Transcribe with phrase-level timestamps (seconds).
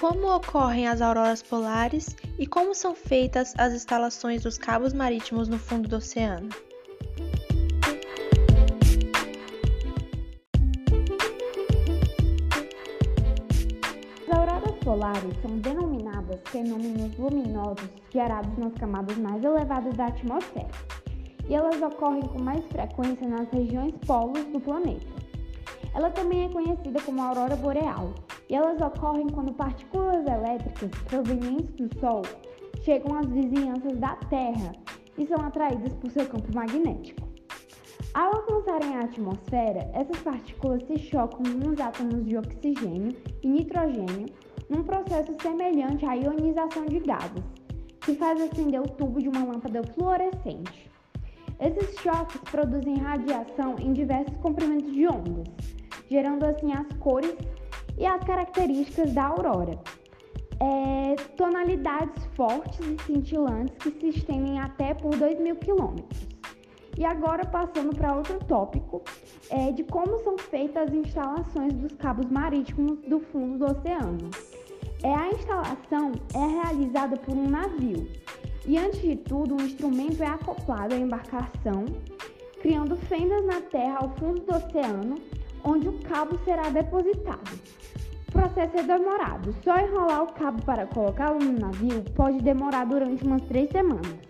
[0.00, 5.58] Como ocorrem as auroras polares e como são feitas as instalações dos cabos marítimos no
[5.58, 6.50] fundo do oceano?
[14.22, 20.68] As auroras polares são denominadas fenômenos luminosos gerados nas camadas mais elevadas da atmosfera,
[21.48, 25.06] e elas ocorrem com mais frequência nas regiões polos do planeta.
[25.92, 28.14] Ela também é conhecida como aurora boreal
[28.48, 32.22] e elas ocorrem quando partículas elétricas provenientes do Sol
[32.82, 34.72] chegam às vizinhanças da Terra
[35.16, 37.28] e são atraídas por seu campo magnético.
[38.14, 44.26] Ao alcançarem a atmosfera, essas partículas se chocam nos átomos de oxigênio e nitrogênio
[44.68, 47.44] num processo semelhante à ionização de gases,
[48.00, 50.90] que faz acender o tubo de uma lâmpada fluorescente.
[51.60, 55.48] Esses choques produzem radiação em diversos comprimentos de ondas,
[56.08, 57.36] gerando assim as cores
[57.98, 59.78] e as características da aurora.
[60.60, 66.26] É, tonalidades fortes e cintilantes que se estendem até por 2 mil quilômetros.
[66.96, 69.02] E agora passando para outro tópico,
[69.50, 74.30] é, de como são feitas as instalações dos cabos marítimos do fundo do oceano.
[75.04, 78.08] É, a instalação é realizada por um navio
[78.66, 81.84] e, antes de tudo, o um instrumento é acoplado à embarcação,
[82.60, 85.14] criando fendas na terra ao fundo do oceano
[85.64, 87.58] onde o cabo será depositado.
[88.28, 93.24] O processo é demorado, só enrolar o cabo para colocá-lo no navio pode demorar durante
[93.24, 94.27] umas três semanas.